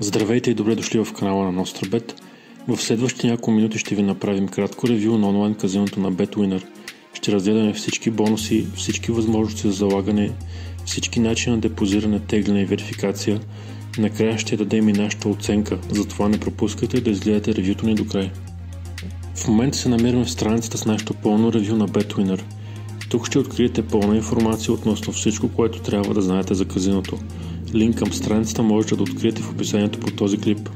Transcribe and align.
Здравейте 0.00 0.50
и 0.50 0.54
добре 0.54 0.74
дошли 0.74 1.04
в 1.04 1.12
канала 1.12 1.52
на 1.52 1.64
NostraBet. 1.64 2.12
В 2.68 2.76
следващите 2.76 3.26
няколко 3.26 3.50
минути 3.50 3.78
ще 3.78 3.94
ви 3.94 4.02
направим 4.02 4.48
кратко 4.48 4.88
ревю 4.88 5.18
на 5.18 5.28
онлайн 5.28 5.54
казиното 5.54 6.00
на 6.00 6.12
BetWinner. 6.12 6.64
Ще 7.14 7.32
разгледаме 7.32 7.72
всички 7.72 8.10
бонуси, 8.10 8.66
всички 8.74 9.12
възможности 9.12 9.66
за 9.66 9.72
залагане, 9.72 10.32
всички 10.84 11.20
начини 11.20 11.56
на 11.56 11.60
депозиране, 11.60 12.20
тегляне 12.20 12.60
и 12.60 12.64
верификация. 12.64 13.40
Накрая 13.98 14.38
ще 14.38 14.56
дадем 14.56 14.88
и 14.88 14.92
нашата 14.92 15.28
оценка, 15.28 15.78
затова 15.90 16.28
не 16.28 16.40
пропускайте 16.40 17.00
да 17.00 17.10
изгледате 17.10 17.54
ревюто 17.54 17.86
ни 17.86 17.94
до 17.94 18.06
край. 18.06 18.30
В 19.34 19.48
момента 19.48 19.78
се 19.78 19.88
намираме 19.88 20.24
в 20.24 20.30
страницата 20.30 20.78
с 20.78 20.86
нашето 20.86 21.14
пълно 21.14 21.52
ревю 21.52 21.76
на 21.76 21.88
BetWinner. 21.88 22.42
Тук 23.08 23.26
ще 23.26 23.38
откриете 23.38 23.82
пълна 23.82 24.16
информация 24.16 24.74
относно 24.74 25.12
всичко, 25.12 25.48
което 25.48 25.80
трябва 25.80 26.14
да 26.14 26.22
знаете 26.22 26.54
за 26.54 26.64
казиното– 26.64 27.18
Линк 27.74 27.98
към 27.98 28.12
страницата 28.12 28.62
можете 28.62 28.96
да 28.96 29.02
откриете 29.02 29.42
в 29.42 29.50
описанието 29.50 30.00
по 30.00 30.10
този 30.10 30.38
клип. 30.38 30.68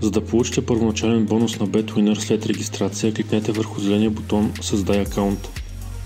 За 0.00 0.10
да 0.10 0.24
получите 0.24 0.66
първоначален 0.66 1.26
бонус 1.26 1.60
на 1.60 1.66
BetWinner 1.66 2.18
след 2.18 2.46
регистрация, 2.46 3.14
кликнете 3.14 3.52
върху 3.52 3.80
зеления 3.80 4.10
бутон 4.10 4.52
Създай 4.60 5.00
акаунт. 5.00 5.48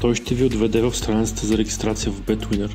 Той 0.00 0.14
ще 0.14 0.34
ви 0.34 0.44
отведе 0.44 0.82
в 0.82 0.96
страницата 0.96 1.46
за 1.46 1.58
регистрация 1.58 2.12
в 2.12 2.22
BetWinner. 2.22 2.70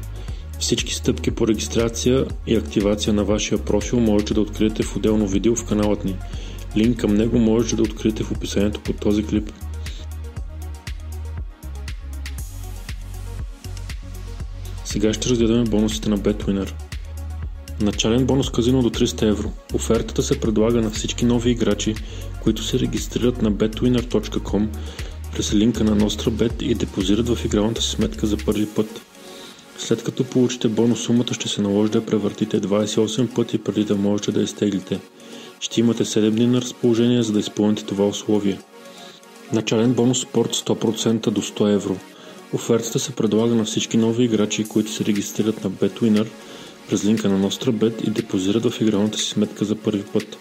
Всички 0.60 0.94
стъпки 0.94 1.32
по 1.32 1.48
регистрация 1.48 2.26
и 2.48 2.56
активация 2.56 3.14
на 3.14 3.24
вашия 3.24 3.58
профил 3.58 4.00
можете 4.00 4.34
да 4.34 4.42
откриете 4.42 4.84
в 4.84 4.96
отделно 4.96 5.28
видео 5.28 5.56
в 5.56 5.66
каналът 5.66 6.06
ни. 6.06 6.16
Линк 6.78 6.98
към 7.00 7.16
него 7.16 7.40
можете 7.40 7.76
да 7.76 7.84
откриете 7.84 8.24
в 8.24 8.32
описанието 8.32 8.80
под 8.80 9.00
този 9.00 9.26
клип. 9.26 9.52
Сега 14.96 15.14
ще 15.14 15.30
разгледаме 15.30 15.64
бонусите 15.64 16.10
на 16.10 16.18
BetWinner. 16.18 16.72
Начален 17.82 18.26
бонус 18.26 18.50
казино 18.50 18.82
до 18.82 18.90
300 18.90 19.30
евро. 19.30 19.52
Офертата 19.74 20.24
се 20.24 20.40
предлага 20.40 20.82
на 20.82 20.90
всички 20.90 21.26
нови 21.26 21.52
играчи, 21.52 21.96
които 22.44 22.64
се 22.64 22.80
регистрират 22.80 23.42
на 23.42 23.52
betwinner.com 23.52 24.68
през 25.34 25.54
линка 25.54 25.84
на 25.84 25.98
NostraBet 25.98 26.64
и 26.64 26.76
депозират 26.76 27.30
в 27.30 27.46
игралната 27.46 27.82
си 27.82 27.90
сметка 27.90 28.28
за 28.28 28.38
първи 28.46 28.66
път. 28.66 29.02
След 29.78 30.04
като 30.04 30.24
получите 30.24 30.68
бонус 30.68 31.00
сумата 31.00 31.34
ще 31.34 31.50
се 31.50 31.62
наложи 31.62 31.92
да 31.92 32.06
превъртите 32.06 32.62
28 32.62 33.36
пъти 33.36 33.58
преди 33.58 33.84
да 33.84 33.96
можете 33.96 34.32
да 34.32 34.42
изтеглите. 34.42 35.00
Ще 35.60 35.80
имате 35.80 36.06
7 36.06 36.30
дни 36.30 36.48
на 36.48 36.62
разположение 36.62 37.24
за 37.24 37.34
да 37.34 37.40
изпълните 37.40 37.86
това 37.86 38.08
условие. 38.08 38.60
Начален 39.54 39.94
бонус 39.94 40.22
спорт 40.22 40.56
100% 40.56 41.30
до 41.30 41.42
100 41.42 41.74
евро. 41.74 41.98
Офертата 42.56 43.00
се 43.00 43.12
предлага 43.12 43.56
на 43.56 43.64
всички 43.64 43.98
нови 43.98 44.24
играчи, 44.24 44.64
които 44.64 44.92
се 44.92 45.06
регистрират 45.06 45.64
на 45.64 45.72
BetWinner 45.72 46.28
през 46.90 47.06
линка 47.06 47.30
на 47.30 47.50
NostraBet 47.50 48.08
и 48.08 48.10
депозират 48.10 48.72
в 48.72 48.82
игралната 48.82 49.18
си 49.18 49.30
сметка 49.30 49.66
за 49.66 49.76
първи 49.76 50.04
път. 50.04 50.38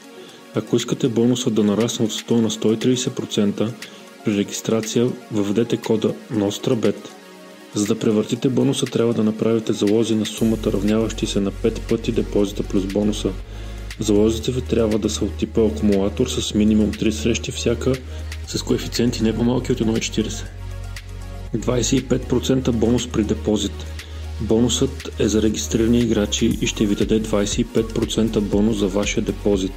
Ако 0.54 0.76
искате 0.76 1.08
бонуса 1.08 1.50
да 1.50 1.64
нарасне 1.64 2.04
от 2.04 2.12
100 2.12 2.30
на 2.30 2.50
130%, 2.50 3.72
при 4.24 4.36
регистрация 4.36 5.08
въведете 5.32 5.76
кода 5.76 6.14
NostraBet. 6.32 7.08
За 7.74 7.86
да 7.86 7.98
превъртите 7.98 8.48
бонуса 8.48 8.86
трябва 8.86 9.14
да 9.14 9.24
направите 9.24 9.72
залози 9.72 10.14
на 10.14 10.26
сумата 10.26 10.72
равняващи 10.72 11.26
се 11.26 11.40
на 11.40 11.52
5 11.52 11.80
пъти 11.80 12.12
депозита 12.12 12.62
плюс 12.62 12.84
бонуса. 12.84 13.30
Залозите 14.00 14.52
ви 14.52 14.60
трябва 14.60 14.98
да 14.98 15.10
са 15.10 15.24
от 15.24 15.36
типа 15.36 15.60
акумулатор 15.60 16.26
с 16.26 16.54
минимум 16.54 16.92
3 16.92 17.10
срещи 17.10 17.52
всяка 17.52 17.92
с 18.46 18.62
коефициенти 18.62 19.22
не 19.22 19.36
по-малки 19.36 19.72
от 19.72 19.78
1,40. 19.78 20.44
25% 21.58 22.70
бонус 22.70 23.08
при 23.08 23.22
депозит. 23.22 23.86
Бонусът 24.40 25.10
е 25.18 25.28
за 25.28 25.42
регистрирани 25.42 25.98
играчи 25.98 26.58
и 26.60 26.66
ще 26.66 26.86
ви 26.86 26.94
даде 26.94 27.22
25% 27.22 28.40
бонус 28.40 28.76
за 28.76 28.88
вашия 28.88 29.22
депозит. 29.22 29.72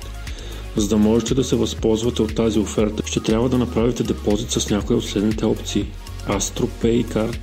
За 0.76 0.88
да 0.88 0.98
можете 0.98 1.34
да 1.34 1.44
се 1.44 1.56
възползвате 1.56 2.22
от 2.22 2.36
тази 2.36 2.60
оферта, 2.60 3.04
ще 3.06 3.20
трябва 3.20 3.50
да 3.50 3.58
направите 3.58 4.04
депозит 4.04 4.52
с 4.52 4.70
някои 4.70 4.96
от 4.96 5.06
следните 5.06 5.46
опции. 5.46 5.88
Astro 6.28 6.68
Pay 6.84 7.06
Card, 7.06 7.38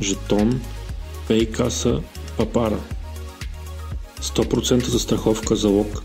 Жетон, 0.00 0.60
Paycasa, 1.28 2.00
Папара. 2.36 2.78
100% 4.22 4.86
застраховка 4.86 5.56
залог. 5.56 6.02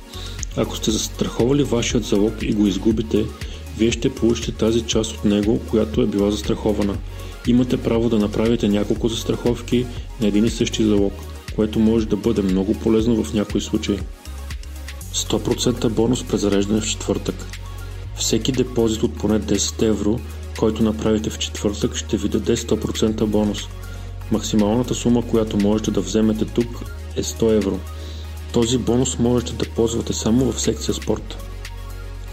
Ако 0.57 0.75
сте 0.75 0.91
застраховали 0.91 1.63
вашият 1.63 2.05
залог 2.05 2.33
и 2.41 2.53
го 2.53 2.67
изгубите, 2.67 3.25
вие 3.77 3.91
ще 3.91 4.16
получите 4.16 4.51
тази 4.51 4.81
част 4.81 5.11
от 5.11 5.25
него, 5.25 5.59
която 5.69 6.01
е 6.01 6.05
била 6.07 6.31
застрахована– 6.31 6.97
имате 7.47 7.78
право 7.78 8.09
да 8.09 8.19
направите 8.19 8.68
няколко 8.68 9.08
застраховки 9.08 9.85
на 10.22 10.28
един 10.28 10.46
и 10.46 10.50
същи 10.50 10.84
залог, 10.84 11.13
което 11.56 11.80
може 11.80 12.08
да 12.08 12.16
бъде 12.16 12.41
много 12.41 12.74
полезно 12.74 13.24
в 13.24 13.34
някои 13.34 13.62
случаи. 13.62 14.00
100% 15.13 15.90
бонус 15.90 16.24
при 16.24 16.38
зареждане 16.38 16.81
в 16.81 16.88
четвъртък. 16.88 17.35
Всеки 18.16 18.52
депозит 18.52 19.03
от 19.03 19.18
поне 19.18 19.40
10 19.40 19.81
евро, 19.81 20.19
който 20.59 20.84
направите 20.84 21.30
в 21.30 21.38
четвъртък, 21.38 21.96
ще 21.96 22.18
ви 22.18 22.30
даде 22.30 22.56
100% 22.56 23.25
бонус. 23.25 23.59
Максималната 24.31 24.96
сума, 24.96 25.28
която 25.28 25.58
можете 25.58 25.91
да 25.91 26.02
вземете 26.02 26.46
тук 26.46 26.68
е 27.16 27.24
100 27.24 27.56
евро. 27.58 27.79
Този 28.52 28.78
бонус 28.78 29.19
можете 29.19 29.53
да 29.53 29.69
ползвате 29.75 30.14
само 30.14 30.52
в 30.52 30.62
секция 30.62 30.94
спорт. 30.94 31.38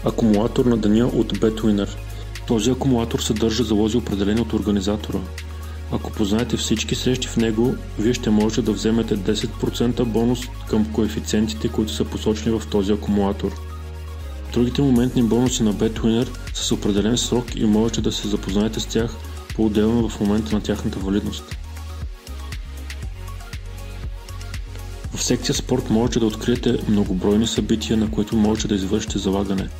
Акумулатор 0.03 0.65
на 0.65 0.77
деня 0.77 1.07
от 1.07 1.37
BetWinner– 1.39 1.89
този 2.47 2.71
акумулатор 2.71 3.19
съдържа 3.19 3.63
залози 3.63 3.97
определени 3.97 4.41
от 4.41 4.53
организатора. 4.53 5.19
Ако 5.91 6.11
познаете 6.11 6.57
всички 6.57 6.95
срещи 6.95 7.27
в 7.27 7.37
него, 7.37 7.75
вие 7.99 8.13
ще 8.13 8.29
можете 8.29 8.61
да 8.61 8.71
вземете 8.71 9.17
10% 9.17 10.03
бонус 10.03 10.39
към 10.69 10.93
коефициентите, 10.93 11.67
които 11.67 11.93
са 11.93 12.05
посочени 12.05 12.59
в 12.59 12.67
този 12.71 12.91
акумулатор. 12.91 13.51
Другите 14.53 14.81
моментни 14.81 15.23
бонуси 15.23 15.63
на 15.63 15.73
BetWinner 15.73 16.27
са 16.53 16.63
с 16.63 16.71
определен 16.71 17.17
срок 17.17 17.55
и 17.55 17.65
можете 17.65 18.01
да 18.01 18.11
се 18.11 18.27
запознаете 18.27 18.79
с 18.79 18.85
тях 18.85 19.15
по-отделно 19.55 20.09
в 20.09 20.19
момента 20.19 20.55
на 20.55 20.61
тяхната 20.61 20.99
валидност. 20.99 21.43
В 25.15 25.23
секция 25.23 25.55
спорт 25.55 25.89
можете 25.89 26.19
да 26.19 26.25
откриете 26.25 26.77
многобройни 26.87 27.47
събития, 27.47 27.97
на 27.97 28.11
които 28.11 28.35
можете 28.35 28.67
да 28.67 28.75
извършите 28.75 29.19
залагане– 29.19 29.69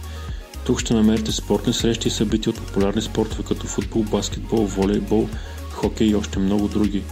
тук 0.65 0.79
ще 0.79 0.93
намерите 0.93 1.31
спортни 1.31 1.73
срещи 1.73 2.07
и 2.07 2.11
събития 2.11 2.51
от 2.51 2.57
популярни 2.57 3.01
спортове 3.01 3.43
като 3.43 3.67
футбол, 3.67 4.03
баскетбол, 4.03 4.65
волейбол, 4.65 5.29
хокей 5.71 6.07
и 6.07 6.15
още 6.15 6.39
много 6.39 6.67
други. 6.67 7.03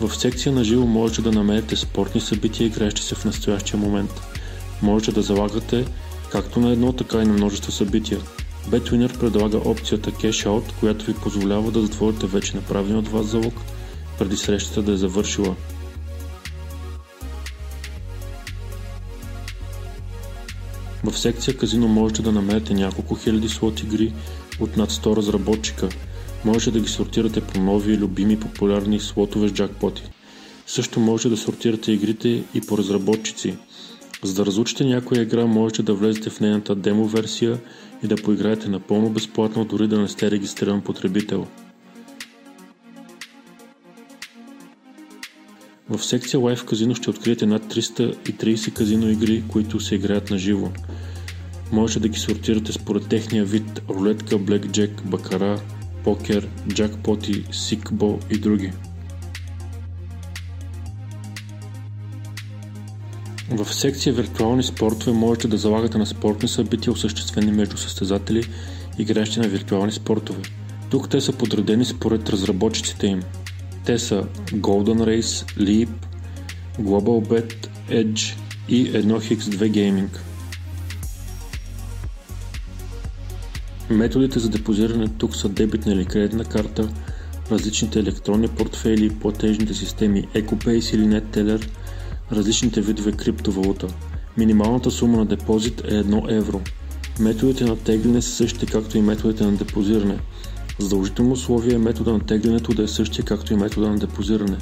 В 0.00 0.16
секция 0.16 0.52
на 0.52 0.64
живо 0.64 0.86
можете 0.86 1.22
да 1.22 1.32
намерите 1.32 1.76
спортни 1.76 2.20
събития, 2.20 2.66
играещи 2.66 3.02
се 3.02 3.14
в 3.14 3.24
настоящия 3.24 3.80
момент. 3.80 4.20
Можете 4.82 5.12
да 5.12 5.22
залагате 5.22 5.84
както 6.32 6.60
на 6.60 6.72
едно, 6.72 6.92
така 6.92 7.22
и 7.22 7.26
на 7.26 7.32
множество 7.32 7.72
събития. 7.72 8.18
BetWinner 8.68 9.18
предлага 9.18 9.58
опцията 9.58 10.10
Cash 10.10 10.46
Out, 10.46 10.72
която 10.80 11.04
ви 11.04 11.14
позволява 11.14 11.70
да 11.70 11.80
затворите 11.80 12.26
вече 12.26 12.56
направен 12.56 12.96
от 12.96 13.08
вас 13.08 13.26
залог, 13.26 13.54
преди 14.18 14.36
срещата 14.36 14.82
да 14.82 14.92
е 14.92 14.96
завършила. 14.96 15.56
В 21.04 21.18
секция 21.18 21.56
казино 21.56 21.88
можете 21.88 22.22
да 22.22 22.32
намерите 22.32 22.74
няколко 22.74 23.14
хиляди 23.14 23.48
слот 23.48 23.80
игри 23.80 24.12
от 24.60 24.76
над 24.76 24.90
100 24.90 25.16
разработчика. 25.16 25.88
Можете 26.44 26.70
да 26.70 26.80
ги 26.80 26.88
сортирате 26.88 27.40
по 27.40 27.60
нови, 27.60 27.98
любими, 27.98 28.40
популярни 28.40 29.00
слотове 29.00 29.48
с 29.48 29.52
джакпоти. 29.52 30.02
Също 30.66 31.00
можете 31.00 31.28
да 31.28 31.36
сортирате 31.36 31.92
игрите 31.92 32.44
и 32.54 32.60
по 32.60 32.78
разработчици. 32.78 33.56
За 34.22 34.34
да 34.34 34.46
разучите 34.46 34.84
някоя 34.84 35.22
игра, 35.22 35.46
можете 35.46 35.82
да 35.82 35.94
влезете 35.94 36.30
в 36.30 36.40
нейната 36.40 36.74
демо 36.74 37.06
версия 37.06 37.58
и 38.04 38.06
да 38.06 38.16
поиграете 38.16 38.68
напълно 38.68 39.10
безплатно, 39.10 39.64
дори 39.64 39.88
да 39.88 39.98
не 39.98 40.08
сте 40.08 40.30
регистриран 40.30 40.80
потребител. 40.80 41.46
В 45.92 46.04
секция 46.04 46.40
Live 46.40 46.64
казино 46.64 46.94
ще 46.94 47.10
откриете 47.10 47.46
над 47.46 47.74
330 47.74 48.72
казино 48.72 49.10
игри, 49.10 49.44
които 49.48 49.80
се 49.80 49.94
играят 49.94 50.30
на 50.30 50.38
живо. 50.38 50.68
Можете 51.72 52.00
да 52.00 52.08
ги 52.08 52.18
сортирате 52.18 52.72
според 52.72 53.08
техния 53.08 53.44
вид 53.44 53.82
рулетка, 53.90 54.38
блекджек, 54.38 55.02
бакара, 55.04 55.60
покер, 56.04 56.48
джакпоти, 56.68 57.44
сикбо 57.52 58.18
и 58.30 58.38
други. 58.38 58.72
В 63.50 63.74
секция 63.74 64.12
виртуални 64.12 64.62
спортове 64.62 65.12
можете 65.12 65.48
да 65.48 65.56
залагате 65.56 65.98
на 65.98 66.06
спортни 66.06 66.48
събития, 66.48 66.92
осъществени 66.92 67.52
между 67.52 67.76
състезатели, 67.76 68.48
игращи 68.98 69.40
на 69.40 69.48
виртуални 69.48 69.92
спортове. 69.92 70.42
Тук 70.90 71.08
те 71.08 71.20
са 71.20 71.32
подредени 71.32 71.84
според 71.84 72.28
разработчиците 72.28 73.06
им– 73.06 73.22
те 73.86 73.98
са 73.98 74.24
Golden 74.52 75.20
Race, 75.20 75.58
Leap, 75.58 75.88
GlobalBet, 76.80 77.68
Edge 77.90 78.36
и 78.68 78.92
1x2 78.92 79.70
Gaming. 79.70 80.18
Методите 83.90 84.38
за 84.38 84.48
депозиране 84.48 85.08
тук 85.08 85.36
са 85.36 85.48
дебитна 85.48 85.92
или 85.92 86.04
кредитна 86.04 86.44
карта, 86.44 86.88
различните 87.50 87.98
електронни 87.98 88.48
портфели, 88.48 89.10
платежните 89.10 89.74
системи 89.74 90.28
EcoPace 90.34 90.94
или 90.94 91.02
NetTeller, 91.02 91.68
различните 92.32 92.80
видове 92.80 93.12
криптовалута. 93.12 93.86
Минималната 94.36 94.90
сума 94.90 95.16
на 95.16 95.26
депозит 95.26 95.80
е 95.80 96.04
1 96.04 96.36
евро. 96.36 96.60
Методите 97.20 97.64
на 97.64 97.76
тегляне 97.76 98.22
са 98.22 98.30
същите 98.30 98.66
както 98.66 98.98
и 98.98 99.02
методите 99.02 99.44
на 99.44 99.52
депозиране. 99.52 100.18
Задължително 100.78 101.32
условие 101.32 101.74
е 101.74 101.78
метода 101.78 102.12
на 102.12 102.20
теглянето 102.20 102.74
да 102.74 102.82
е 102.82 102.88
същия 102.88 103.24
както 103.24 103.52
и 103.52 103.56
метода 103.56 103.88
на 103.88 103.98
депозиране. 103.98 104.58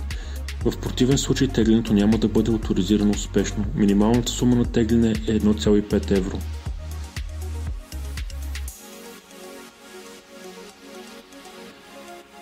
В 0.64 0.78
противен 0.78 1.18
случай 1.18 1.48
теглянето 1.48 1.92
няма 1.92 2.18
да 2.18 2.28
бъде 2.28 2.52
авторизирано 2.52 3.10
успешно. 3.10 3.64
Минималната 3.74 4.32
сума 4.32 4.56
на 4.56 4.64
тегляне 4.64 5.10
е 5.10 5.40
1,5 5.40 6.10
евро. 6.10 6.38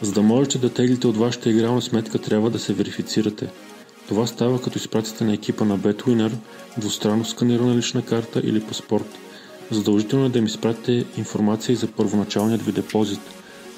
За 0.01 0.13
да 0.13 0.23
можете 0.23 0.59
да 0.59 0.73
теглите 0.73 1.07
от 1.07 1.17
вашата 1.17 1.51
игрална 1.51 1.83
сметка, 1.83 2.19
трябва 2.19 2.51
да 2.51 2.59
се 2.59 2.73
верифицирате. 2.73 3.49
Това 4.09 4.27
става 4.27 4.63
като 4.63 4.79
изпратите 4.79 5.25
на 5.25 5.33
екипа 5.33 5.65
на 5.65 5.79
BetWinner 5.79 6.33
двустранно 6.79 7.25
сканирана 7.25 7.77
лична 7.77 8.03
карта 8.03 8.41
или 8.45 8.61
паспорт. 8.61 9.19
Задължително 9.71 10.27
е 10.27 10.29
да 10.29 10.39
им 10.39 10.47
изпратите 10.47 11.05
информация 11.17 11.73
и 11.73 11.77
за 11.77 11.87
първоначалният 11.87 12.63
ви 12.63 12.73
депозит. 12.73 13.21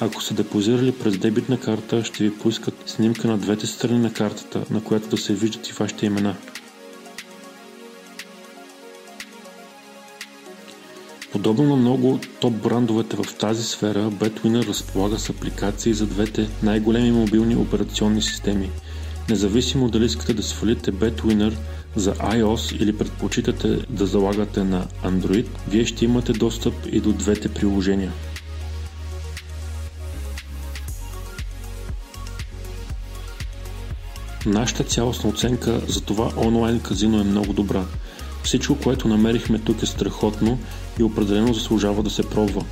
Ако 0.02 0.22
са 0.22 0.34
депозирали 0.34 0.92
през 0.92 1.18
дебитна 1.18 1.60
карта, 1.60 2.04
ще 2.04 2.24
ви 2.24 2.38
поискат 2.38 2.74
снимка 2.86 3.28
на 3.28 3.38
двете 3.38 3.66
страни 3.66 3.98
на 3.98 4.12
картата, 4.12 4.64
на 4.70 4.84
която 4.84 5.08
да 5.08 5.16
се 5.16 5.34
виждат 5.34 5.68
и 5.68 5.72
вашите 5.72 6.06
имена. 6.06 6.36
Подобно 11.32 11.64
на 11.64 11.76
много 11.76 12.20
топ 12.40 12.54
брандовете 12.54 13.16
в 13.16 13.34
тази 13.34 13.64
сфера, 13.64 14.10
BetWinner 14.10 14.66
разполага 14.66 15.18
с 15.18 15.30
апликации 15.30 15.94
за 15.94 16.06
двете 16.06 16.48
най-големи 16.62 17.12
мобилни 17.12 17.56
операционни 17.56 18.22
системи. 18.22 18.70
Независимо 19.30 19.88
дали 19.88 20.04
искате 20.04 20.34
да 20.34 20.42
свалите 20.42 20.92
BetWinner 20.92 21.52
за 21.96 22.14
iOS 22.14 22.82
или 22.82 22.98
предпочитате 22.98 23.78
да 23.90 24.06
залагате 24.06 24.64
на 24.64 24.86
Android, 25.04 25.46
вие 25.68 25.84
ще 25.84 26.04
имате 26.04 26.32
достъп 26.32 26.74
и 26.92 27.00
до 27.00 27.12
двете 27.12 27.48
приложения. 27.48 28.12
Нашата 34.50 34.84
цялостна 34.84 35.30
оценка 35.30 35.80
за 35.88 36.00
това 36.00 36.32
онлайн 36.36 36.80
казино 36.80 37.20
е 37.20 37.24
много 37.24 37.52
добра. 37.52 37.84
Всичко, 38.42 38.76
което 38.82 39.08
намерихме 39.08 39.58
тук 39.58 39.82
е 39.82 39.86
страхотно 39.86 40.58
и 40.98 41.02
определено 41.02 41.54
заслужава 41.54 42.02
да 42.02 42.10
се 42.10 42.22
пробва. 42.22 42.64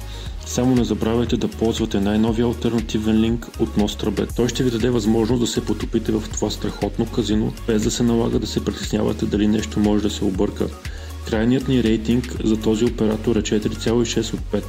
Само 0.47 0.75
не 0.75 0.85
забравяйте 0.85 1.37
да 1.37 1.49
ползвате 1.49 2.01
най-новия 2.01 2.47
альтернативен 2.47 3.21
линк 3.21 3.49
от 3.61 3.69
NostraBet. 3.77 4.37
Той 4.37 4.49
ще 4.49 4.65
ви 4.65 4.71
даде 4.71 4.91
възможност 4.91 5.41
да 5.41 5.47
се 5.47 5.65
потопите 5.65 6.13
в 6.13 6.25
това 6.33 6.51
страхотно 6.51 7.07
казино, 7.07 7.53
без 7.67 7.83
да 7.83 7.91
се 7.91 8.03
налага 8.03 8.39
да 8.39 8.47
се 8.47 8.65
притеснявате 8.65 9.27
дали 9.27 9.47
нещо 9.47 9.81
може 9.81 10.03
да 10.03 10.11
се 10.11 10.25
обърка. 10.25 10.67
Крайният 11.27 11.69
ни 11.69 11.83
рейтинг 11.83 12.37
за 12.45 12.61
този 12.61 12.85
оператор 12.85 13.37
е 13.37 13.43
4,6 13.43 14.35
от 14.35 14.41
5. 14.41 14.63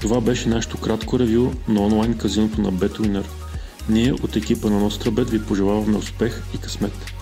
Това 0.00 0.20
беше 0.20 0.48
нашето 0.48 0.76
кратко 0.78 1.18
ревю 1.18 1.50
на 1.68 1.80
онлайн 1.80 2.18
казиното 2.18 2.60
на 2.60 2.72
BetWinner. 2.72 3.39
Ние 3.90 4.12
от 4.12 4.36
екипа 4.36 4.70
на 4.70 4.90
NostraBet 4.90 5.30
ви 5.30 5.46
пожелаваме 5.46 5.96
успех 5.96 6.42
и 6.54 6.58
късмет! 6.58 7.19